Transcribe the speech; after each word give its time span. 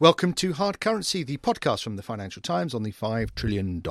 Welcome 0.00 0.32
to 0.36 0.54
Hard 0.54 0.80
Currency, 0.80 1.24
the 1.24 1.36
podcast 1.36 1.82
from 1.82 1.96
the 1.96 2.02
Financial 2.02 2.40
Times 2.40 2.72
on 2.72 2.84
the 2.84 2.90
$5 2.90 3.34
trillion 3.34 3.82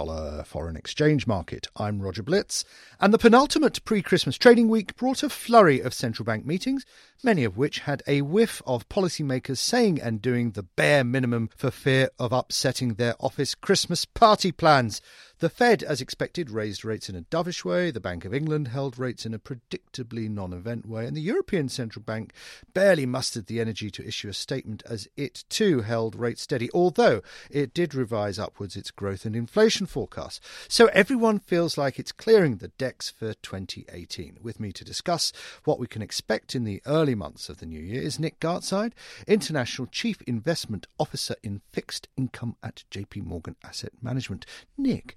foreign 0.44 0.76
exchange 0.76 1.28
market. 1.28 1.68
I'm 1.76 2.02
Roger 2.02 2.24
Blitz, 2.24 2.66
and 3.00 3.14
the 3.14 3.20
penultimate 3.20 3.86
pre 3.86 4.02
Christmas 4.02 4.36
trading 4.36 4.70
week 4.70 4.96
brought 4.96 5.22
a 5.22 5.30
flurry 5.30 5.80
of 5.80 5.94
central 5.94 6.26
bank 6.26 6.48
meetings, 6.48 6.84
many 7.24 7.44
of 7.44 7.58
which 7.58 7.82
had 7.82 8.02
a 8.08 8.24
whiff 8.24 8.60
of 8.66 8.90
policymakers 8.90 9.60
saying 9.60 10.02
and 10.02 10.20
doing 10.20 10.54
the 10.54 10.64
bare 10.64 11.04
minimum 11.04 11.48
for 11.56 11.70
fear 11.70 12.10
of 12.18 12.34
upsetting 12.34 12.96
their 12.96 13.14
office 13.20 13.54
Christmas 13.54 14.06
party 14.06 14.52
plans. 14.52 15.02
The 15.40 15.50
Fed, 15.50 15.84
as 15.84 16.02
expected, 16.02 16.50
raised 16.50 16.84
rates 16.84 17.08
in 17.08 17.16
a 17.16 17.22
dovish 17.22 17.64
way. 17.64 17.92
The 17.92 18.02
Bank 18.02 18.26
of 18.26 18.34
England 18.34 18.68
held 18.68 19.00
rates 19.00 19.26
in 19.26 19.34
a 19.34 19.40
predictably 19.40 20.30
non 20.30 20.52
event 20.52 20.86
way. 20.86 21.06
And 21.06 21.16
the 21.16 21.22
European 21.22 21.70
Central 21.70 22.04
Bank 22.04 22.34
barely 22.74 23.06
mustered 23.06 23.46
the 23.46 23.62
energy 23.62 23.90
to 23.92 24.06
issue 24.06 24.28
a 24.28 24.34
statement 24.34 24.84
as 24.86 25.08
it 25.16 25.46
too 25.48 25.80
held 25.80 26.14
rates 26.14 26.42
steady, 26.42 26.70
although 26.74 27.22
it 27.50 27.74
did 27.74 27.96
revise 27.96 28.38
upwards 28.38 28.76
its 28.76 28.92
growth 28.92 29.24
and 29.24 29.34
inflation 29.34 29.86
forecast. 29.86 30.44
So 30.68 30.88
everyone 30.88 31.40
feels 31.40 31.78
like 31.78 32.00
it's 32.00 32.12
clearing 32.12 32.58
the 32.58 32.74
decks 32.78 33.10
for 33.10 33.34
2018. 33.36 34.40
With 34.42 34.60
me 34.60 34.74
to 34.74 34.84
discuss 34.84 35.32
what 35.64 35.80
we 35.80 35.88
can 35.88 36.02
expect 36.02 36.54
in 36.54 36.66
the 36.66 36.82
early 36.86 37.16
months 37.16 37.48
of 37.48 37.60
the 37.60 37.66
new 37.66 37.80
year 37.80 38.02
is 38.02 38.20
Nick 38.20 38.42
Gartside, 38.42 38.92
International 39.26 39.88
Chief 39.88 40.22
Investment 40.24 40.86
Officer 41.00 41.36
in 41.42 41.62
Fixed 41.72 42.10
Income 42.18 42.58
at 42.62 42.84
JP 42.92 43.24
Morgan 43.24 43.56
Asset 43.64 43.94
Management. 44.02 44.46
Nick, 44.78 45.16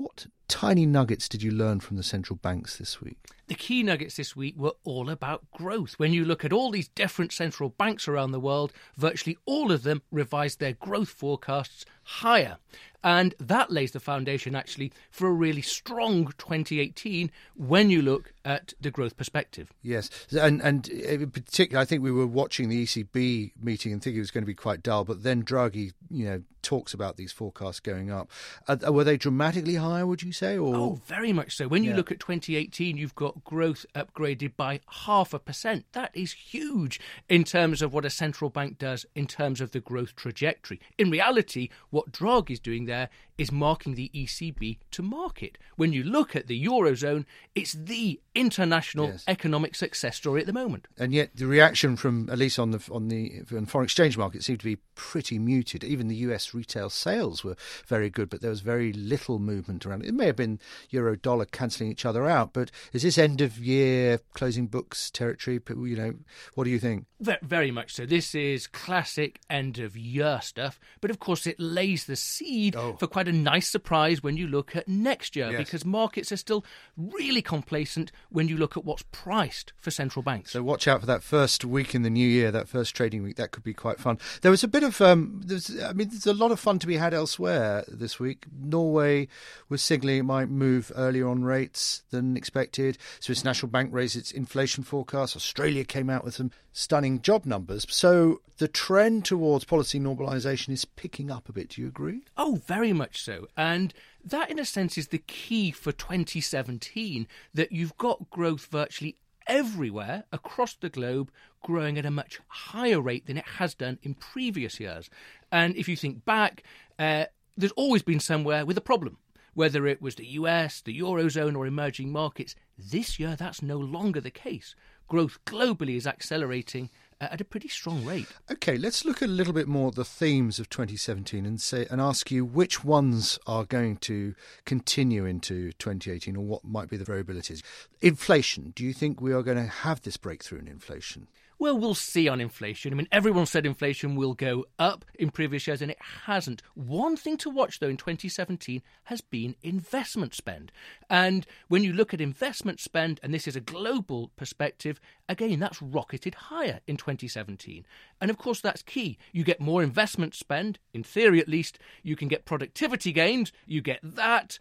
what 0.00 0.26
tiny 0.50 0.84
nuggets 0.84 1.28
did 1.28 1.42
you 1.42 1.52
learn 1.52 1.80
from 1.80 1.96
the 1.96 2.02
central 2.02 2.36
banks 2.36 2.76
this 2.76 3.00
week? 3.00 3.16
The 3.46 3.54
key 3.54 3.82
nuggets 3.82 4.16
this 4.16 4.36
week 4.36 4.54
were 4.56 4.74
all 4.84 5.08
about 5.08 5.50
growth. 5.52 5.94
When 5.94 6.12
you 6.12 6.24
look 6.24 6.44
at 6.44 6.52
all 6.52 6.70
these 6.70 6.88
different 6.88 7.32
central 7.32 7.70
banks 7.70 8.06
around 8.06 8.32
the 8.32 8.40
world, 8.40 8.72
virtually 8.96 9.38
all 9.44 9.72
of 9.72 9.82
them 9.82 10.02
revised 10.10 10.60
their 10.60 10.74
growth 10.74 11.08
forecasts 11.08 11.84
higher. 12.02 12.58
And 13.02 13.34
that 13.38 13.70
lays 13.70 13.92
the 13.92 14.00
foundation 14.00 14.54
actually 14.54 14.92
for 15.10 15.28
a 15.28 15.32
really 15.32 15.62
strong 15.62 16.26
2018 16.38 17.30
when 17.56 17.90
you 17.90 18.02
look 18.02 18.32
at 18.44 18.74
the 18.80 18.90
growth 18.90 19.16
perspective. 19.16 19.72
Yes, 19.82 20.10
and 20.30 20.60
and 20.60 20.86
in 20.88 21.30
particular, 21.30 21.80
I 21.80 21.86
think 21.86 22.02
we 22.02 22.12
were 22.12 22.26
watching 22.26 22.68
the 22.68 22.84
ECB 22.84 23.52
meeting 23.60 23.92
and 23.92 24.02
thinking 24.02 24.18
it 24.18 24.20
was 24.20 24.30
going 24.30 24.42
to 24.42 24.46
be 24.46 24.54
quite 24.54 24.82
dull, 24.82 25.04
but 25.04 25.22
then 25.22 25.42
Draghi, 25.42 25.92
you 26.10 26.26
know, 26.26 26.42
talks 26.62 26.92
about 26.92 27.16
these 27.16 27.32
forecasts 27.32 27.80
going 27.80 28.10
up. 28.10 28.30
Uh, 28.68 28.92
were 28.92 29.04
they 29.04 29.16
dramatically 29.16 29.76
higher? 29.76 30.06
Would 30.06 30.22
you 30.22 30.32
say? 30.32 30.39
Or 30.42 30.74
oh, 30.74 31.00
very 31.06 31.32
much 31.32 31.56
so. 31.56 31.68
When 31.68 31.84
you 31.84 31.90
Yeah. 31.90 31.96
look 31.96 32.10
at 32.10 32.20
2018, 32.20 32.96
you've 32.96 33.14
got 33.14 33.44
growth 33.44 33.84
upgraded 33.94 34.56
by 34.56 34.80
half 35.04 35.34
a 35.34 35.38
percent. 35.38 35.84
That 35.92 36.10
is 36.14 36.32
huge 36.32 37.00
in 37.28 37.44
terms 37.44 37.82
of 37.82 37.92
what 37.92 38.04
a 38.04 38.10
central 38.10 38.50
bank 38.50 38.78
does 38.78 39.06
in 39.14 39.26
terms 39.26 39.60
of 39.60 39.72
the 39.72 39.80
growth 39.80 40.16
trajectory. 40.16 40.80
In 40.98 41.10
reality, 41.10 41.68
what 41.90 42.12
Draghi's 42.12 42.60
doing 42.60 42.86
there 42.86 43.08
is 43.40 43.50
marking 43.50 43.94
the 43.94 44.10
ECB 44.14 44.78
to 44.90 45.02
market. 45.02 45.56
When 45.76 45.92
you 45.92 46.02
look 46.02 46.36
at 46.36 46.46
the 46.46 46.64
eurozone, 46.64 47.24
it's 47.54 47.72
the 47.72 48.20
international 48.34 49.08
Yes. 49.08 49.24
economic 49.26 49.74
success 49.74 50.16
story 50.16 50.40
at 50.40 50.46
the 50.46 50.52
moment. 50.52 50.86
and 50.98 51.12
yet 51.12 51.30
the 51.34 51.46
reaction 51.46 51.96
from 51.96 52.28
at 52.30 52.38
least 52.38 52.58
on 52.58 52.70
the 52.70 52.80
on 52.90 53.08
the 53.08 53.42
on 53.56 53.66
foreign 53.66 53.84
exchange 53.84 54.16
market 54.18 54.44
seemed 54.44 54.60
to 54.60 54.64
be 54.64 54.76
pretty 54.94 55.38
muted. 55.38 55.82
Even 55.82 56.08
the 56.08 56.16
U.S. 56.28 56.52
retail 56.54 56.90
sales 56.90 57.42
were 57.42 57.56
very 57.86 58.10
good, 58.10 58.28
but 58.28 58.40
there 58.42 58.50
was 58.50 58.60
very 58.60 58.92
little 58.92 59.38
movement 59.38 59.86
around. 59.86 60.04
It 60.04 60.12
may 60.14 60.26
have 60.26 60.36
been 60.36 60.58
euro 60.90 61.16
dollar 61.16 61.46
cancelling 61.46 61.90
each 61.90 62.04
other 62.04 62.28
out, 62.28 62.52
but 62.52 62.70
is 62.92 63.02
this 63.02 63.16
end 63.18 63.40
of 63.40 63.58
year 63.58 64.20
closing 64.34 64.66
books 64.66 65.10
territory? 65.10 65.60
You 65.68 65.96
know, 65.96 66.14
what 66.54 66.64
do 66.64 66.70
you 66.70 66.78
think? 66.78 67.06
Very 67.42 67.70
much 67.70 67.94
so. 67.94 68.04
This 68.06 68.34
is 68.34 68.66
classic 68.66 69.40
end 69.48 69.78
of 69.78 69.96
year 69.96 70.40
stuff, 70.42 70.78
but 71.00 71.10
of 71.10 71.18
course 71.18 71.46
it 71.46 71.58
lays 71.58 72.04
the 72.04 72.16
seed 72.16 72.76
Oh. 72.76 72.96
for 72.98 73.06
quite 73.06 73.28
a 73.28 73.29
nice 73.32 73.68
surprise 73.68 74.22
when 74.22 74.36
you 74.36 74.46
look 74.46 74.74
at 74.76 74.88
next 74.88 75.36
year 75.36 75.50
Yes. 75.50 75.58
because 75.58 75.84
markets 75.84 76.30
are 76.32 76.36
still 76.36 76.64
really 76.96 77.42
complacent 77.42 78.12
when 78.30 78.48
you 78.48 78.56
look 78.56 78.76
at 78.76 78.84
what's 78.84 79.04
priced 79.12 79.72
for 79.78 79.90
central 79.90 80.22
banks. 80.22 80.50
So 80.52 80.62
watch 80.62 80.86
out 80.88 81.00
for 81.00 81.06
that 81.06 81.22
first 81.22 81.64
week 81.64 81.94
in 81.94 82.02
the 82.02 82.10
new 82.10 82.26
year, 82.28 82.50
that 82.50 82.68
first 82.68 82.94
trading 82.94 83.22
week. 83.22 83.36
That 83.36 83.50
could 83.50 83.64
be 83.64 83.74
quite 83.74 83.98
fun. 84.00 84.18
There 84.42 84.50
was 84.50 84.64
a 84.64 84.68
bit 84.68 84.82
of, 84.82 85.00
um, 85.00 85.40
there's, 85.44 85.70
I 85.82 85.92
mean, 85.92 86.08
there's 86.08 86.26
a 86.26 86.34
lot 86.34 86.50
of 86.52 86.60
fun 86.60 86.78
to 86.80 86.86
be 86.86 86.96
had 86.96 87.14
elsewhere 87.14 87.84
this 87.88 88.18
week. 88.18 88.46
Norway 88.60 89.28
was 89.68 89.82
signalling 89.82 90.18
it 90.18 90.22
might 90.24 90.48
move 90.48 90.90
earlier 90.96 91.28
on 91.28 91.44
rates 91.44 92.02
than 92.10 92.36
expected. 92.36 92.98
Swiss 93.20 93.44
National 93.44 93.70
Bank 93.70 93.90
raised 93.92 94.16
its 94.16 94.32
inflation 94.32 94.82
forecast. 94.84 95.36
Australia 95.36 95.84
came 95.84 96.10
out 96.10 96.24
with 96.24 96.34
some 96.34 96.50
stunning 96.72 97.20
job 97.20 97.44
numbers. 97.46 97.84
So 97.90 98.40
the 98.58 98.68
trend 98.68 99.24
towards 99.24 99.64
policy 99.64 99.98
normalisation 99.98 100.70
is 100.70 100.84
picking 100.84 101.30
up 101.30 101.48
a 101.48 101.52
bit. 101.52 101.70
Do 101.70 101.82
you 101.82 101.88
agree? 101.88 102.22
Oh, 102.36 102.60
very 102.66 102.92
much 102.92 103.19
so. 103.20 103.46
And 103.56 103.94
that, 104.24 104.50
in 104.50 104.58
a 104.58 104.64
sense, 104.64 104.98
is 104.98 105.08
the 105.08 105.18
key 105.18 105.70
for 105.70 105.92
2017 105.92 107.26
that 107.54 107.72
you've 107.72 107.96
got 107.96 108.30
growth 108.30 108.66
virtually 108.66 109.16
everywhere 109.46 110.24
across 110.32 110.74
the 110.74 110.88
globe 110.88 111.30
growing 111.62 111.98
at 111.98 112.06
a 112.06 112.10
much 112.10 112.40
higher 112.48 113.00
rate 113.00 113.26
than 113.26 113.36
it 113.36 113.46
has 113.58 113.74
done 113.74 113.98
in 114.02 114.14
previous 114.14 114.80
years. 114.80 115.10
And 115.50 115.76
if 115.76 115.88
you 115.88 115.96
think 115.96 116.24
back, 116.24 116.62
uh, 116.98 117.26
there's 117.56 117.72
always 117.72 118.02
been 118.02 118.20
somewhere 118.20 118.64
with 118.64 118.78
a 118.78 118.82
problem. 118.82 119.18
Whether 119.54 119.86
it 119.86 120.00
was 120.00 120.14
the 120.14 120.26
US, 120.26 120.80
the 120.80 120.98
Eurozone, 121.00 121.56
or 121.56 121.66
emerging 121.66 122.12
markets, 122.12 122.54
this 122.78 123.18
year 123.18 123.36
that's 123.36 123.62
no 123.62 123.78
longer 123.78 124.20
the 124.20 124.30
case. 124.30 124.74
Growth 125.08 125.38
globally 125.44 125.96
is 125.96 126.06
accelerating 126.06 126.88
at 127.20 127.40
a 127.40 127.44
pretty 127.44 127.68
strong 127.68 128.04
rate. 128.04 128.26
Okay, 128.50 128.78
let's 128.78 129.04
look 129.04 129.20
a 129.20 129.26
little 129.26 129.52
bit 129.52 129.68
more 129.68 129.88
at 129.88 129.94
the 129.94 130.04
themes 130.04 130.58
of 130.58 130.70
2017 130.70 131.44
and 131.44 131.60
say 131.60 131.86
and 131.90 132.00
ask 132.00 132.30
you 132.30 132.44
which 132.44 132.82
ones 132.82 133.38
are 133.46 133.64
going 133.64 133.96
to 133.98 134.34
continue 134.64 135.26
into 135.26 135.72
2018 135.72 136.36
or 136.36 136.44
what 136.44 136.64
might 136.64 136.88
be 136.88 136.96
the 136.96 137.04
variabilities. 137.04 137.62
Inflation. 138.00 138.72
Do 138.74 138.84
you 138.84 138.94
think 138.94 139.20
we 139.20 139.32
are 139.32 139.42
going 139.42 139.58
to 139.58 139.64
have 139.64 140.02
this 140.02 140.16
breakthrough 140.16 140.60
in 140.60 140.68
inflation? 140.68 141.28
Well, 141.60 141.76
we'll 141.76 141.94
see 141.94 142.26
on 142.26 142.40
inflation. 142.40 142.90
I 142.90 142.96
mean, 142.96 143.06
everyone 143.12 143.44
said 143.44 143.66
inflation 143.66 144.16
will 144.16 144.32
go 144.32 144.64
up 144.78 145.04
in 145.18 145.28
previous 145.28 145.66
years, 145.66 145.82
and 145.82 145.90
it 145.90 145.98
hasn't. 146.24 146.62
One 146.72 147.18
thing 147.18 147.36
to 147.36 147.50
watch, 147.50 147.80
though, 147.80 147.90
in 147.90 147.98
2017 147.98 148.80
has 149.04 149.20
been 149.20 149.54
investment 149.62 150.34
spend. 150.34 150.72
And 151.10 151.46
when 151.68 151.84
you 151.84 151.92
look 151.92 152.14
at 152.14 152.20
investment 152.22 152.80
spend, 152.80 153.20
and 153.22 153.34
this 153.34 153.46
is 153.46 153.56
a 153.56 153.60
global 153.60 154.30
perspective, 154.36 155.02
again, 155.28 155.60
that's 155.60 155.82
rocketed 155.82 156.34
higher 156.34 156.80
in 156.86 156.96
2017. 156.96 157.84
And 158.22 158.30
of 158.30 158.38
course, 158.38 158.62
that's 158.62 158.80
key. 158.80 159.18
You 159.30 159.44
get 159.44 159.60
more 159.60 159.82
investment 159.82 160.34
spend, 160.34 160.78
in 160.94 161.02
theory 161.02 161.40
at 161.40 161.48
least, 161.48 161.78
you 162.02 162.16
can 162.16 162.28
get 162.28 162.46
productivity 162.46 163.12
gains, 163.12 163.52
you 163.66 163.82
get 163.82 164.00
that 164.02 164.58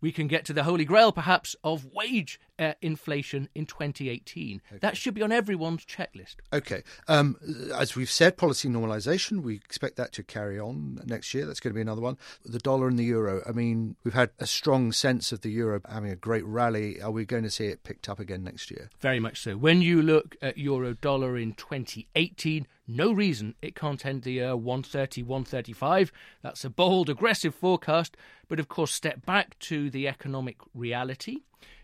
we 0.00 0.12
can 0.12 0.26
get 0.26 0.44
to 0.46 0.52
the 0.52 0.64
holy 0.64 0.84
grail, 0.84 1.12
perhaps, 1.12 1.56
of 1.62 1.86
wage 1.92 2.40
uh, 2.58 2.74
inflation 2.82 3.48
in 3.54 3.66
2018. 3.66 4.60
That 4.80 4.96
should 4.96 5.14
be 5.14 5.22
on 5.22 5.32
everyone's 5.32 5.84
checklist. 5.84 6.36
Okay. 6.52 6.82
Um, 7.08 7.36
as 7.74 7.96
we've 7.96 8.10
said, 8.10 8.36
policy 8.36 8.68
normalisation, 8.68 9.42
we 9.42 9.56
expect 9.56 9.96
that 9.96 10.12
to 10.12 10.22
carry 10.22 10.58
on 10.58 11.00
next 11.06 11.32
year. 11.34 11.46
That's 11.46 11.60
going 11.60 11.72
to 11.72 11.74
be 11.74 11.80
another 11.80 12.02
one. 12.02 12.18
The 12.44 12.58
dollar 12.58 12.88
and 12.88 12.98
the 12.98 13.04
euro. 13.04 13.42
I 13.48 13.52
mean, 13.52 13.96
we've 14.04 14.14
had 14.14 14.30
a 14.38 14.46
strong 14.46 14.92
sense 14.92 15.32
of 15.32 15.40
the 15.40 15.50
euro 15.50 15.80
having 15.90 16.10
a 16.10 16.16
great 16.16 16.44
rally. 16.44 17.00
Are 17.00 17.10
we 17.10 17.24
going 17.24 17.44
to 17.44 17.50
see 17.50 17.66
it 17.66 17.84
picked 17.84 18.08
up 18.08 18.20
again 18.20 18.44
next 18.44 18.70
year? 18.70 18.90
Very 19.00 19.20
much 19.20 19.40
so. 19.40 19.56
When 19.56 19.82
you 19.82 20.02
look 20.02 20.36
at 20.42 20.58
euro 20.58 20.94
dollar 20.94 21.36
in 21.38 21.54
2018, 21.54 22.66
no 22.96 23.12
reason 23.12 23.54
it 23.62 23.74
can't 23.74 24.04
end 24.04 24.22
the 24.22 24.32
year 24.32 24.56
130, 24.56 25.22
135. 25.22 26.12
That's 26.42 26.64
a 26.64 26.70
bold, 26.70 27.08
aggressive 27.08 27.54
forecast. 27.54 28.16
But 28.48 28.60
of 28.60 28.68
course, 28.68 28.92
step 28.92 29.24
back 29.24 29.58
to 29.60 29.90
the 29.90 30.08
economic 30.08 30.56
reality. 30.74 31.38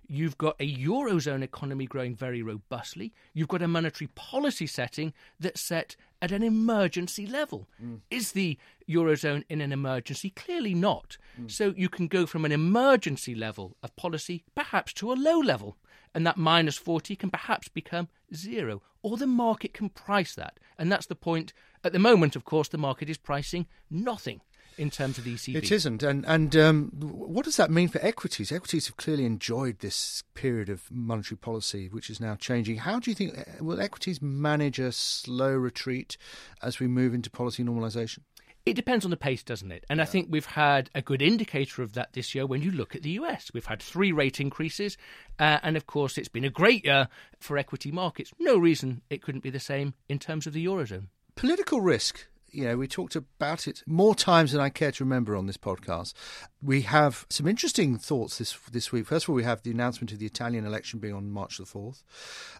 You've 0.08 0.38
got 0.38 0.56
a 0.60 0.76
Eurozone 0.76 1.42
economy 1.42 1.86
growing 1.86 2.14
very 2.14 2.42
robustly. 2.42 3.12
You've 3.34 3.48
got 3.48 3.62
a 3.62 3.68
monetary 3.68 4.08
policy 4.14 4.66
setting 4.66 5.12
that's 5.40 5.60
set 5.60 5.96
at 6.22 6.32
an 6.32 6.42
emergency 6.42 7.26
level. 7.26 7.68
Mm. 7.82 8.00
Is 8.10 8.32
the 8.32 8.58
Eurozone 8.88 9.44
in 9.48 9.60
an 9.60 9.72
emergency? 9.72 10.30
Clearly 10.30 10.74
not. 10.74 11.16
Mm. 11.40 11.50
So 11.50 11.74
you 11.76 11.88
can 11.88 12.08
go 12.08 12.26
from 12.26 12.44
an 12.44 12.52
emergency 12.52 13.34
level 13.34 13.76
of 13.82 13.94
policy 13.96 14.44
perhaps 14.54 14.92
to 14.94 15.12
a 15.12 15.14
low 15.14 15.38
level. 15.38 15.76
and 16.14 16.26
that 16.26 16.38
minus 16.38 16.78
40 16.78 17.14
can 17.14 17.30
perhaps 17.30 17.68
become 17.68 18.08
zero, 18.34 18.80
or 19.02 19.18
the 19.18 19.26
market 19.26 19.74
can 19.74 19.90
price 19.90 20.34
that. 20.34 20.58
And 20.78 20.90
that's 20.90 21.04
the 21.04 21.14
point. 21.14 21.52
At 21.84 21.92
the 21.92 21.98
moment, 21.98 22.34
of 22.36 22.46
course, 22.46 22.68
the 22.68 22.78
market 22.78 23.10
is 23.10 23.18
pricing 23.18 23.66
nothing 23.90 24.40
in 24.78 24.90
terms 24.90 25.18
of 25.18 25.24
the 25.24 25.34
ECB. 25.34 25.56
It 25.56 25.72
isn't. 25.72 26.02
And 26.02 26.24
and 26.26 26.54
um, 26.56 26.92
what 26.98 27.44
does 27.44 27.56
that 27.56 27.70
mean 27.70 27.88
for 27.88 28.04
equities? 28.04 28.52
Equities 28.52 28.86
have 28.86 28.96
clearly 28.96 29.24
enjoyed 29.24 29.78
this 29.78 30.22
period 30.34 30.68
of 30.68 30.90
monetary 30.90 31.38
policy, 31.38 31.88
which 31.88 32.10
is 32.10 32.20
now 32.20 32.34
changing. 32.34 32.78
How 32.78 32.98
do 32.98 33.10
you 33.10 33.14
think 33.14 33.34
will 33.60 33.80
equities 33.80 34.20
manage 34.20 34.78
a 34.78 34.92
slow 34.92 35.54
retreat 35.54 36.16
as 36.62 36.78
we 36.78 36.86
move 36.86 37.14
into 37.14 37.30
policy 37.30 37.64
normalisation? 37.64 38.20
It 38.66 38.74
depends 38.74 39.04
on 39.04 39.12
the 39.12 39.16
pace, 39.16 39.44
doesn't 39.44 39.70
it? 39.70 39.86
And 39.88 39.98
yeah. 39.98 40.02
I 40.02 40.06
think 40.06 40.26
we've 40.28 40.44
had 40.44 40.90
a 40.92 41.00
good 41.00 41.22
indicator 41.22 41.82
of 41.82 41.92
that 41.92 42.14
this 42.14 42.34
year 42.34 42.46
when 42.46 42.62
you 42.62 42.72
look 42.72 42.96
at 42.96 43.02
the 43.04 43.10
US. 43.10 43.48
We've 43.54 43.64
had 43.64 43.80
three 43.80 44.10
rate 44.10 44.40
increases, 44.40 44.98
uh, 45.38 45.60
and 45.62 45.76
of 45.76 45.86
course, 45.86 46.18
it's 46.18 46.28
been 46.28 46.44
a 46.44 46.50
great 46.50 46.84
year 46.84 47.06
for 47.38 47.56
equity 47.56 47.92
markets. 47.92 48.32
No 48.40 48.58
reason 48.58 49.02
it 49.08 49.22
couldn't 49.22 49.44
be 49.44 49.50
the 49.50 49.60
same 49.60 49.94
in 50.08 50.18
terms 50.18 50.48
of 50.48 50.52
the 50.52 50.66
Eurozone. 50.66 51.06
Political 51.36 51.80
risk 51.80 52.26
you 52.50 52.64
know, 52.64 52.76
we 52.76 52.88
talked 52.88 53.16
about 53.16 53.68
it 53.68 53.82
more 53.86 54.14
times 54.14 54.52
than 54.52 54.60
I 54.60 54.70
care 54.70 54.92
to 54.92 55.04
remember 55.04 55.36
on 55.36 55.46
this 55.46 55.56
podcast. 55.56 56.14
We 56.62 56.82
have 56.82 57.26
some 57.28 57.46
interesting 57.46 57.98
thoughts 57.98 58.38
this 58.38 58.58
this 58.70 58.92
week. 58.92 59.06
First 59.06 59.26
of 59.26 59.30
all, 59.30 59.36
we 59.36 59.44
have 59.44 59.62
the 59.62 59.70
announcement 59.70 60.12
of 60.12 60.18
the 60.18 60.26
Italian 60.26 60.64
election 60.64 60.98
being 60.98 61.14
on 61.14 61.30
March 61.30 61.58
the 61.58 61.66
fourth. 61.66 62.02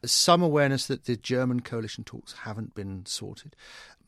Some 0.05 0.43
awareness 0.43 0.87
that 0.87 1.05
the 1.05 1.17
German 1.17 1.61
coalition 1.61 2.05
talks 2.05 2.33
haven't 2.33 2.75
been 2.75 3.07
sorted. 3.07 3.57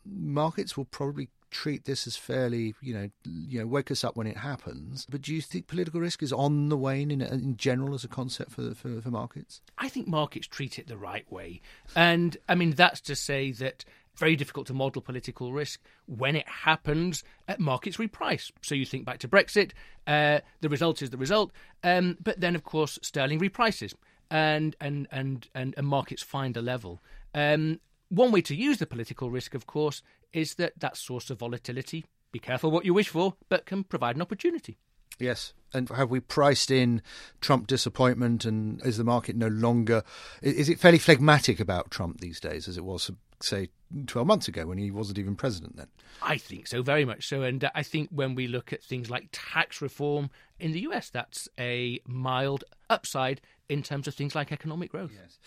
Markets 0.05 0.77
will 0.77 0.85
probably 0.85 1.29
treat 1.51 1.85
this 1.85 2.07
as 2.07 2.17
fairly, 2.17 2.75
you 2.81 2.95
know, 2.95 3.09
you 3.25 3.61
know, 3.61 3.67
wake 3.67 3.91
us 3.91 4.05
up 4.05 4.17
when 4.17 4.27
it 4.27 4.37
happens. 4.37 5.07
But 5.11 5.23
do 5.23 5.35
you 5.35 5.41
think 5.41 5.67
political 5.67 6.01
risk 6.01 6.23
is 6.23 6.33
on 6.33 6.69
the 6.69 6.77
wane 6.77 7.11
in, 7.11 7.21
in 7.21 7.57
general 7.57 7.95
as 7.95 8.05
a 8.05 8.09
concept 8.09 8.53
for, 8.53 8.75
for, 8.75 9.01
for 9.01 9.11
markets? 9.11 9.61
I 9.79 9.89
think 9.89 10.07
markets 10.07 10.47
treat 10.47 10.79
it 10.79 10.89
the 10.89 10.97
right 10.97 11.31
way, 11.33 11.61
and 11.95 12.37
I 12.49 12.55
mean 12.55 12.73
that's 12.73 13.01
to 13.03 13.17
say 13.17 13.53
that 13.53 13.85
very 14.19 14.37
difficult 14.37 14.67
to 14.67 14.75
model 14.75 15.01
political 15.01 15.53
risk. 15.53 15.81
When 16.07 16.37
it 16.37 16.49
happens, 16.49 17.23
markets 17.59 17.97
reprice. 17.97 18.51
So 18.63 18.75
you 18.75 18.85
think 18.85 19.05
back 19.05 19.19
to 19.21 19.29
Brexit, 19.29 19.73
uh, 20.07 20.41
the 20.61 20.69
result 20.69 21.03
is 21.03 21.11
the 21.11 21.17
result. 21.17 21.53
Um, 21.83 22.19
but 22.23 22.41
then, 22.41 22.55
of 22.55 22.65
course, 22.65 22.99
sterling 23.03 23.39
reprices, 23.39 23.95
and 24.31 24.77
and 24.81 25.09
and 25.11 25.49
and, 25.55 25.75
and 25.77 25.87
markets 25.87 26.23
find 26.23 26.57
a 26.57 26.63
level. 26.63 27.01
Um, 27.35 27.81
one 28.09 28.33
way 28.33 28.43
to 28.43 28.55
use 28.55 28.79
the 28.79 28.87
political 28.87 29.31
risk, 29.31 29.55
of 29.55 29.67
course, 29.67 30.03
is 30.33 30.55
that 30.55 30.73
that 30.79 30.97
source 30.97 31.31
of 31.31 31.39
volatility. 31.39 32.05
Be 32.33 32.39
careful 32.39 32.71
what 32.71 32.85
you 32.85 32.93
wish 32.93 33.09
for, 33.09 33.35
but 33.49 33.65
can 33.65 33.85
provide 33.85 34.17
an 34.17 34.23
opportunity. 34.23 34.77
Yes. 35.19 35.55
And 35.75 35.89
have 35.91 36.11
we 36.11 36.21
priced 36.21 36.71
in 36.71 37.03
Trump 37.41 37.67
disappointment? 37.67 38.45
And 38.45 38.85
is 38.85 38.97
the 38.97 39.05
market 39.05 39.37
no 39.37 39.49
longer. 39.49 40.03
Is 40.43 40.69
it 40.69 40.79
fairly 40.79 40.99
phlegmatic 40.99 41.61
about 41.61 41.91
Trump 41.91 42.21
these 42.21 42.41
days 42.41 42.69
as 42.69 42.77
it 42.77 42.85
was, 42.85 43.03
say, 43.41 43.69
12 44.07 44.27
months 44.27 44.49
ago 44.49 44.67
when 44.67 44.79
he 44.79 44.91
wasn't 44.91 45.19
even 45.19 45.35
president 45.35 45.77
then? 45.77 45.89
I 46.23 46.37
think 46.37 46.67
so, 46.67 46.83
very 46.83 47.05
much 47.05 47.29
so. 47.29 47.43
And 47.43 47.65
uh, 47.65 47.71
I 47.75 47.83
think 47.83 48.11
when 48.11 48.35
we 48.35 48.47
look 48.47 48.73
at 48.73 48.83
things 48.83 49.11
like 49.11 49.29
tax 49.33 49.81
reform 49.81 50.31
in 50.59 50.73
the 50.73 50.81
US, 50.81 51.11
that's 51.11 51.49
a 51.59 52.01
mild 52.07 52.65
upside 52.91 53.41
in 53.69 53.83
terms 53.83 54.07
of 54.07 54.15
things 54.15 54.35
like 54.35 54.53
economic 54.53 54.91
growth. 54.91 55.13
Yes. 55.15 55.39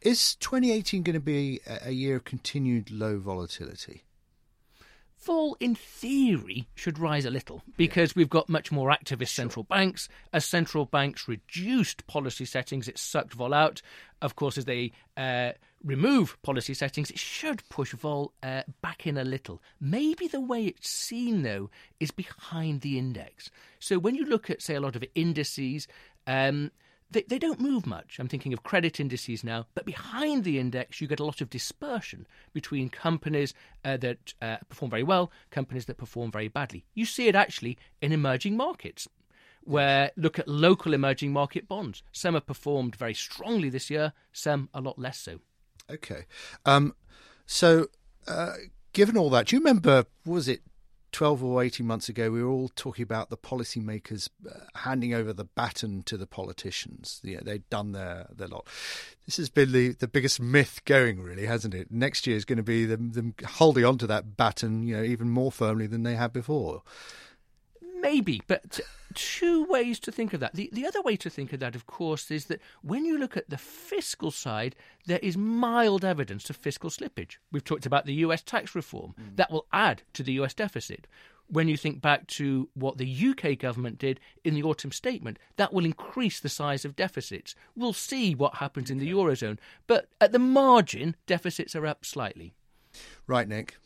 Is 0.00 0.34
2018 0.36 1.02
going 1.02 1.14
to 1.14 1.20
be 1.20 1.60
a 1.66 1.90
year 1.90 2.16
of 2.16 2.24
continued 2.24 2.90
low 2.90 3.18
volatility? 3.18 4.04
Vol, 5.24 5.56
in 5.58 5.74
theory, 5.74 6.68
should 6.74 6.98
rise 6.98 7.24
a 7.24 7.30
little 7.30 7.62
because 7.78 8.14
we've 8.14 8.28
got 8.28 8.50
much 8.50 8.70
more 8.70 8.90
activist 8.90 9.28
sure. 9.28 9.44
central 9.44 9.62
banks. 9.62 10.06
As 10.34 10.44
central 10.44 10.84
banks 10.84 11.26
reduced 11.26 12.06
policy 12.06 12.44
settings, 12.44 12.88
it 12.88 12.98
sucked 12.98 13.32
vol 13.32 13.54
out. 13.54 13.80
Of 14.20 14.36
course, 14.36 14.58
as 14.58 14.66
they 14.66 14.92
uh, 15.16 15.52
remove 15.84 16.40
policy 16.42 16.74
settings, 16.74 17.10
it 17.10 17.18
should 17.18 17.68
push 17.68 17.92
vol 17.92 18.32
uh, 18.42 18.62
back 18.80 19.06
in 19.06 19.18
a 19.18 19.24
little. 19.24 19.62
Maybe 19.80 20.26
the 20.26 20.40
way 20.40 20.64
it's 20.64 20.88
seen, 20.88 21.42
though, 21.42 21.70
is 22.00 22.10
behind 22.10 22.80
the 22.80 22.98
index. 22.98 23.50
So 23.78 23.98
when 23.98 24.14
you 24.14 24.24
look 24.24 24.50
at, 24.50 24.62
say, 24.62 24.74
a 24.74 24.80
lot 24.80 24.96
of 24.96 25.04
indices, 25.14 25.86
um, 26.26 26.70
they, 27.10 27.22
they 27.22 27.38
don't 27.38 27.60
move 27.60 27.86
much. 27.86 28.18
I'm 28.18 28.28
thinking 28.28 28.52
of 28.52 28.62
credit 28.62 28.98
indices 28.98 29.44
now, 29.44 29.66
but 29.74 29.84
behind 29.84 30.44
the 30.44 30.58
index, 30.58 31.00
you 31.00 31.06
get 31.06 31.20
a 31.20 31.24
lot 31.24 31.40
of 31.40 31.50
dispersion 31.50 32.26
between 32.52 32.88
companies 32.88 33.52
uh, 33.84 33.98
that 33.98 34.34
uh, 34.40 34.56
perform 34.68 34.90
very 34.90 35.02
well, 35.02 35.30
companies 35.50 35.84
that 35.86 35.98
perform 35.98 36.30
very 36.32 36.48
badly. 36.48 36.84
You 36.94 37.04
see 37.04 37.28
it 37.28 37.34
actually 37.34 37.78
in 38.00 38.12
emerging 38.12 38.56
markets. 38.56 39.06
Where 39.66 40.10
look 40.16 40.38
at 40.38 40.46
local 40.46 40.92
emerging 40.92 41.32
market 41.32 41.66
bonds. 41.66 42.02
Some 42.12 42.34
have 42.34 42.44
performed 42.44 42.96
very 42.96 43.14
strongly 43.14 43.70
this 43.70 43.88
year, 43.88 44.12
some 44.30 44.68
a 44.74 44.82
lot 44.82 44.98
less 44.98 45.18
so. 45.18 45.40
Okay. 45.90 46.26
Um, 46.64 46.94
so, 47.46 47.88
uh, 48.26 48.54
given 48.92 49.16
all 49.16 49.30
that, 49.30 49.46
do 49.46 49.56
you 49.56 49.60
remember, 49.60 50.06
was 50.24 50.48
it 50.48 50.62
12 51.14 51.44
or 51.44 51.62
18 51.62 51.86
months 51.86 52.08
ago, 52.08 52.28
we 52.28 52.42
were 52.42 52.50
all 52.50 52.68
talking 52.74 53.04
about 53.04 53.30
the 53.30 53.36
policymakers 53.36 54.28
uh, 54.50 54.58
handing 54.74 55.14
over 55.14 55.32
the 55.32 55.44
baton 55.44 56.02
to 56.02 56.16
the 56.16 56.26
politicians. 56.26 57.20
Yeah, 57.22 57.38
they'd 57.40 57.68
done 57.70 57.92
their, 57.92 58.26
their 58.34 58.48
lot. 58.48 58.66
This 59.24 59.36
has 59.36 59.48
been 59.48 59.70
the, 59.70 59.90
the 59.90 60.08
biggest 60.08 60.40
myth 60.40 60.80
going, 60.84 61.22
really, 61.22 61.46
hasn't 61.46 61.72
it? 61.72 61.92
Next 61.92 62.26
year 62.26 62.36
is 62.36 62.44
going 62.44 62.56
to 62.56 62.64
be 62.64 62.84
them, 62.84 63.12
them 63.12 63.34
holding 63.46 63.84
on 63.84 63.96
to 63.98 64.08
that 64.08 64.36
baton, 64.36 64.82
you 64.82 64.96
know, 64.96 65.04
even 65.04 65.30
more 65.30 65.52
firmly 65.52 65.86
than 65.86 66.02
they 66.02 66.16
had 66.16 66.32
before. 66.32 66.82
Maybe, 68.04 68.42
but 68.46 68.80
two 69.14 69.64
ways 69.64 69.98
to 70.00 70.12
think 70.12 70.34
of 70.34 70.40
that. 70.40 70.52
The, 70.52 70.68
the 70.72 70.86
other 70.86 71.00
way 71.00 71.16
to 71.16 71.30
think 71.30 71.54
of 71.54 71.60
that, 71.60 71.74
of 71.74 71.86
course, 71.86 72.30
is 72.30 72.46
that 72.46 72.60
when 72.82 73.06
you 73.06 73.16
look 73.16 73.34
at 73.34 73.48
the 73.48 73.56
fiscal 73.56 74.30
side, 74.30 74.76
there 75.06 75.20
is 75.22 75.38
mild 75.38 76.04
evidence 76.04 76.50
of 76.50 76.56
fiscal 76.56 76.90
slippage. 76.90 77.36
We've 77.50 77.64
talked 77.64 77.86
about 77.86 78.04
the 78.04 78.14
US 78.26 78.42
tax 78.42 78.74
reform. 78.74 79.14
Mm. 79.18 79.36
That 79.36 79.50
will 79.50 79.66
add 79.72 80.02
to 80.12 80.22
the 80.22 80.34
US 80.34 80.52
deficit. 80.52 81.06
When 81.46 81.66
you 81.66 81.78
think 81.78 82.02
back 82.02 82.26
to 82.28 82.68
what 82.74 82.98
the 82.98 83.28
UK 83.30 83.58
government 83.58 83.98
did 83.98 84.20
in 84.44 84.54
the 84.54 84.62
autumn 84.62 84.92
statement, 84.92 85.38
that 85.56 85.72
will 85.72 85.86
increase 85.86 86.40
the 86.40 86.48
size 86.50 86.84
of 86.84 86.96
deficits. 86.96 87.54
We'll 87.74 87.94
see 87.94 88.34
what 88.34 88.56
happens 88.56 88.90
in 88.90 88.98
the 88.98 89.10
Eurozone. 89.10 89.58
But 89.86 90.08
at 90.20 90.32
the 90.32 90.38
margin, 90.38 91.16
deficits 91.26 91.74
are 91.74 91.86
up 91.86 92.04
slightly. 92.04 92.52
Right, 93.26 93.48
Nick. 93.48 93.76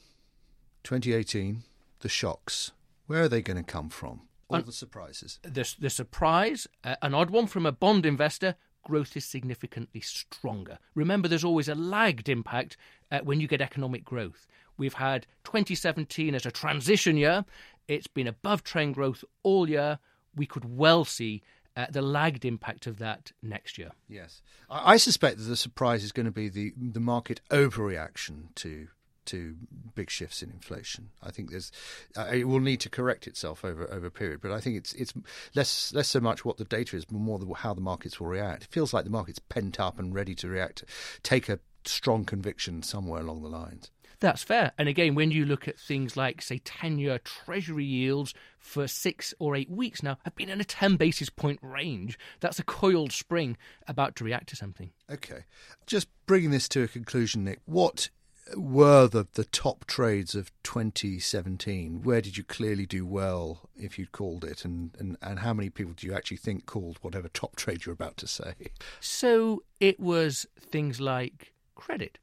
2018, 0.83 1.63
the 2.01 2.09
shocks 2.09 2.73
where 3.09 3.25
are 3.25 3.29
they 3.29 3.43
going 3.43 3.57
to 3.57 3.63
come 3.63 3.89
from? 3.89 4.21
All 4.49 4.63
the 4.63 4.73
surprises. 4.73 5.41
The, 5.43 5.75
the 5.79 5.91
surprise, 5.91 6.67
uh, 6.83 6.97
an 7.03 7.13
odd 7.13 7.31
one 7.31 7.47
from 7.47 7.67
a 7.67 7.73
bond 7.73 8.07
investor, 8.07 8.55
growth 8.83 9.17
is 9.17 9.25
significantly 9.25 10.01
stronger. 10.01 10.79
Remember, 10.95 11.29
there's 11.29 11.45
always 11.45 11.69
a 11.69 11.75
lagged 11.75 12.29
impact 12.29 12.77
uh, 13.11 13.21
when 13.21 13.41
you 13.41 13.49
get 13.49 13.61
economic 13.61 14.05
growth. 14.05 14.47
We've 14.79 14.95
had 14.95 15.27
2017 15.45 16.35
as 16.35 16.47
a 16.47 16.51
transition 16.51 17.17
year. 17.17 17.45
It's 17.89 18.07
been 18.07 18.27
above 18.27 18.63
trend 18.63 18.95
growth 18.95 19.25
all 19.43 19.69
year. 19.69 19.99
We 20.35 20.47
could 20.47 20.77
well 20.77 21.05
see 21.05 21.43
uh, 21.77 21.87
the 21.91 22.03
lagged 22.03 22.45
impact 22.45 22.87
of 22.87 22.99
that 22.99 23.33
next 23.43 23.79
year. 23.79 23.91
Yes, 24.09 24.43
I, 24.71 24.95
I, 24.95 24.97
suspect 24.97 25.39
that 25.39 25.45
the 25.45 25.57
surprise 25.57 26.03
is 26.03 26.13
going 26.13 26.27
to 26.27 26.33
be 26.33 26.49
the 26.49 26.73
the 26.77 27.01
market 27.01 27.41
overreaction 27.51 28.55
to 28.57 28.89
to 29.29 29.57
big 29.95 30.11
shifts 30.11 30.43
in 30.43 30.51
inflation. 30.51 31.11
I 31.23 31.31
think 31.31 31.51
there's 31.51 31.73
uh, 32.17 32.29
it 32.33 32.45
will 32.45 32.61
need 32.61 32.81
to 32.81 32.91
correct 32.91 33.27
itself 33.27 33.65
over 33.65 33.91
over 33.91 34.07
a 34.07 34.11
period, 34.11 34.41
but 34.41 34.53
I 34.53 34.61
think 34.61 34.77
it's 34.77 34.93
it's 34.95 35.13
less 35.55 35.93
less 35.95 36.09
so 36.09 36.21
much 36.21 36.45
what 36.45 36.57
the 36.57 36.65
data 36.65 36.97
is, 36.97 37.05
but 37.05 37.17
more 37.17 37.39
the, 37.39 37.53
how 37.55 37.75
the 37.75 37.81
markets 37.81 38.21
will 38.21 38.29
react. 38.29 38.65
It 38.65 38.71
feels 38.71 38.93
like 38.93 39.05
the 39.05 39.11
market's 39.11 39.39
pent 39.39 39.81
up 39.81 39.99
and 39.99 40.15
ready 40.15 40.35
to 40.37 40.49
react, 40.49 40.85
take 41.23 41.49
a 41.49 41.61
strong 41.85 42.25
conviction 42.25 42.83
somewhere 42.83 43.21
along 43.21 43.43
the 43.43 43.49
lines. 43.49 43.91
That's 44.21 44.43
fair. 44.43 44.73
And 44.77 44.89
again, 44.89 45.15
when 45.15 45.31
you 45.31 45.45
look 45.45 45.69
at 45.69 45.79
things 45.79 46.17
like, 46.17 46.43
say, 46.43 46.59
10 46.59 46.99
year 46.99 47.19
Treasury 47.19 47.85
yields 47.85 48.35
for 48.59 48.89
six 48.89 49.33
or 49.39 49.55
eight 49.55 49.71
weeks 49.71 50.03
now 50.03 50.19
have 50.25 50.35
been 50.35 50.49
in 50.49 50.61
a 50.61 50.65
10 50.65 50.97
basis 50.97 51.31
point 51.31 51.61
range, 51.63 52.19
that's 52.41 52.59
a 52.59 52.65
coiled 52.65 53.13
spring 53.13 53.57
about 53.87 54.17
to 54.17 54.25
react 54.25 54.49
to 54.49 54.57
something. 54.57 54.91
Okay. 55.11 55.45
Just 55.87 56.09
bringing 56.27 56.51
this 56.51 56.69
to 56.71 56.83
a 56.83 56.89
conclusion, 56.89 57.45
Nick, 57.45 57.61
what 57.65 58.11
were 58.57 59.07
the, 59.07 59.27
the 59.35 59.45
top 59.45 59.85
trades 59.87 60.35
of 60.35 60.51
2017? 60.63 62.03
Where 62.03 62.21
did 62.21 62.37
you 62.37 62.45
clearly 62.45 62.87
do 62.87 63.07
well 63.07 63.69
if 63.77 63.99
you'd 63.99 64.13
called 64.13 64.45
it? 64.45 64.65
And, 64.65 64.97
and, 64.99 65.17
and 65.23 65.41
how 65.41 65.53
many 65.53 65.71
people 65.71 65.95
do 65.97 66.07
you 66.07 66.15
actually 66.15 66.39
think 66.39 66.67
called 66.67 66.99
whatever 67.03 67.29
top 67.29 67.57
trade 67.57 67.85
you're 67.85 67.93
about 67.93 68.17
to 68.19 68.27
say? 68.27 68.55
So 69.01 69.63
it 69.81 70.01
was 70.01 70.47
things 70.59 71.01
like 71.01 71.53
credit. 71.75 72.19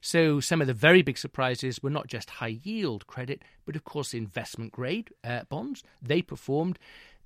So 0.00 0.40
some 0.40 0.60
of 0.60 0.66
the 0.66 0.74
very 0.74 1.02
big 1.02 1.18
surprises 1.18 1.82
were 1.82 1.90
not 1.90 2.06
just 2.06 2.30
high 2.30 2.58
yield 2.62 3.06
credit, 3.06 3.42
but 3.66 3.76
of 3.76 3.84
course 3.84 4.14
investment 4.14 4.72
grade 4.72 5.10
uh, 5.22 5.44
bonds. 5.48 5.82
They 6.00 6.22
performed. 6.22 6.78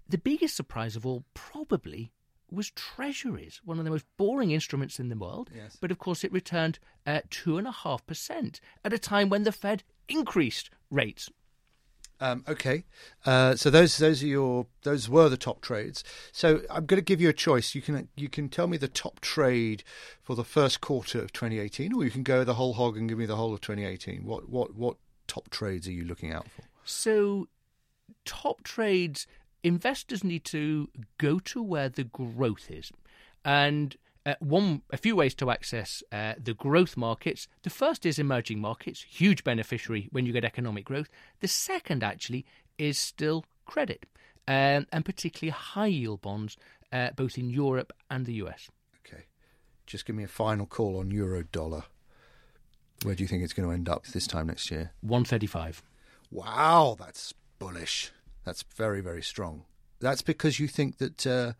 The 0.08 0.18
biggest 0.18 0.56
surprise 0.56 0.96
of 0.96 1.06
all 1.06 1.24
probably 1.34 2.12
was 2.50 2.70
treasuries, 2.70 3.60
one 3.64 3.78
of 3.78 3.84
the 3.84 3.90
most 3.90 4.04
boring 4.16 4.50
instruments 4.50 5.00
in 5.00 5.08
the 5.08 5.16
world. 5.16 5.50
Yes. 5.54 5.76
But 5.80 5.90
of 5.90 5.98
course, 5.98 6.24
it 6.24 6.32
returned 6.32 6.78
at 7.06 7.30
2.5% 7.30 8.60
at 8.84 8.92
a 8.92 8.98
time 8.98 9.28
when 9.28 9.42
the 9.42 9.52
Fed 9.52 9.82
increased 10.08 10.70
rates. 10.90 11.30
Um, 12.20 12.44
okay, 12.48 12.84
uh, 13.26 13.56
so 13.56 13.70
those 13.70 13.98
those 13.98 14.22
are 14.22 14.26
your 14.26 14.66
those 14.82 15.08
were 15.08 15.28
the 15.28 15.36
top 15.36 15.60
trades. 15.60 16.04
So 16.30 16.62
I'm 16.70 16.86
going 16.86 16.98
to 16.98 17.04
give 17.04 17.20
you 17.20 17.28
a 17.28 17.34
choice. 17.34 17.74
You 17.74 17.82
can 17.82 18.08
you 18.16 18.28
can 18.28 18.48
tell 18.48 18.68
me 18.68 18.76
the 18.76 18.88
top 18.88 19.20
trade 19.20 19.82
for 20.22 20.36
the 20.36 20.44
first 20.44 20.80
quarter 20.80 21.18
of 21.20 21.32
2018, 21.32 21.92
or 21.92 22.04
you 22.04 22.10
can 22.10 22.22
go 22.22 22.44
the 22.44 22.54
whole 22.54 22.74
hog 22.74 22.96
and 22.96 23.08
give 23.08 23.18
me 23.18 23.26
the 23.26 23.36
whole 23.36 23.52
of 23.52 23.60
2018. 23.60 24.24
What 24.24 24.48
what 24.48 24.74
what 24.76 24.96
top 25.26 25.50
trades 25.50 25.88
are 25.88 25.92
you 25.92 26.04
looking 26.04 26.32
out 26.32 26.46
for? 26.48 26.62
So, 26.84 27.48
top 28.24 28.62
trades 28.62 29.26
investors 29.64 30.22
need 30.22 30.44
to 30.44 30.88
go 31.18 31.40
to 31.40 31.62
where 31.62 31.88
the 31.88 32.04
growth 32.04 32.70
is, 32.70 32.92
and 33.44 33.96
uh, 34.26 34.34
one, 34.38 34.82
a 34.90 34.96
few 34.96 35.16
ways 35.16 35.34
to 35.34 35.50
access 35.50 36.02
uh, 36.12 36.34
the 36.42 36.54
growth 36.54 36.96
markets. 36.96 37.48
The 37.62 37.70
first 37.70 38.06
is 38.06 38.18
emerging 38.18 38.60
markets, 38.60 39.02
huge 39.02 39.44
beneficiary 39.44 40.08
when 40.12 40.24
you 40.24 40.32
get 40.32 40.44
economic 40.44 40.84
growth. 40.84 41.08
The 41.40 41.48
second, 41.48 42.02
actually, 42.02 42.46
is 42.78 42.98
still 42.98 43.44
credit, 43.66 44.06
um, 44.48 44.86
and 44.92 45.04
particularly 45.04 45.50
high 45.50 45.86
yield 45.86 46.22
bonds, 46.22 46.56
uh, 46.92 47.10
both 47.16 47.36
in 47.36 47.50
Europe 47.50 47.92
and 48.10 48.24
the 48.24 48.34
US. 48.34 48.70
Okay, 49.06 49.24
just 49.86 50.06
give 50.06 50.16
me 50.16 50.24
a 50.24 50.28
final 50.28 50.66
call 50.66 50.98
on 50.98 51.10
euro 51.10 51.42
dollar. 51.42 51.84
Where 53.02 53.14
do 53.14 53.22
you 53.22 53.28
think 53.28 53.42
it's 53.42 53.52
going 53.52 53.68
to 53.68 53.74
end 53.74 53.88
up 53.88 54.06
this 54.06 54.26
time 54.26 54.46
next 54.46 54.70
year? 54.70 54.92
135. 55.02 55.82
Wow, 56.30 56.96
that's 56.98 57.34
bullish. 57.58 58.10
That's 58.44 58.62
very, 58.74 59.00
very 59.00 59.22
strong. 59.22 59.64
That's 60.00 60.22
because 60.22 60.60
you 60.60 60.68
think 60.68 60.98
that 60.98 61.26
uh, 61.26 61.52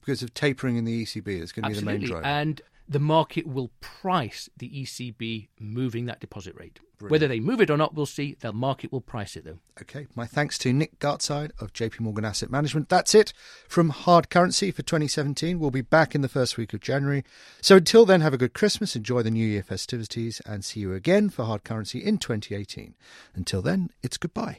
because 0.00 0.22
of 0.22 0.34
tapering 0.34 0.76
in 0.76 0.84
the 0.84 1.04
ECB, 1.04 1.40
it's 1.40 1.52
going 1.52 1.64
to 1.64 1.70
Absolutely. 1.70 1.80
be 1.80 1.82
the 1.82 1.84
main 1.84 2.08
driver. 2.08 2.26
And 2.26 2.62
the 2.88 3.00
market 3.00 3.46
will 3.46 3.70
price 3.80 4.48
the 4.56 4.68
ECB 4.68 5.48
moving 5.58 6.06
that 6.06 6.20
deposit 6.20 6.54
rate. 6.58 6.78
Whether 6.98 7.28
they 7.28 7.40
move 7.40 7.60
it 7.60 7.68
or 7.68 7.76
not, 7.76 7.94
we'll 7.94 8.06
see. 8.06 8.36
The 8.40 8.54
market 8.54 8.90
will 8.90 9.02
price 9.02 9.36
it, 9.36 9.44
though. 9.44 9.58
Okay, 9.82 10.06
my 10.14 10.26
thanks 10.26 10.56
to 10.58 10.72
Nick 10.72 10.98
Gartside 10.98 11.50
of 11.60 11.74
JP 11.74 12.00
Morgan 12.00 12.24
Asset 12.24 12.50
Management. 12.50 12.88
That's 12.88 13.14
it 13.14 13.34
from 13.68 13.90
Hard 13.90 14.30
Currency 14.30 14.70
for 14.70 14.82
2017. 14.82 15.58
We'll 15.58 15.70
be 15.70 15.82
back 15.82 16.14
in 16.14 16.22
the 16.22 16.28
first 16.28 16.56
week 16.56 16.72
of 16.72 16.80
January. 16.80 17.22
So 17.60 17.76
until 17.76 18.06
then, 18.06 18.22
have 18.22 18.32
a 18.32 18.38
good 18.38 18.54
Christmas, 18.54 18.96
enjoy 18.96 19.22
the 19.22 19.30
New 19.30 19.46
Year 19.46 19.62
festivities, 19.62 20.40
and 20.46 20.64
see 20.64 20.80
you 20.80 20.94
again 20.94 21.28
for 21.28 21.44
Hard 21.44 21.64
Currency 21.64 21.98
in 21.98 22.16
2018. 22.16 22.94
Until 23.34 23.60
then, 23.60 23.90
it's 24.02 24.16
goodbye. 24.16 24.58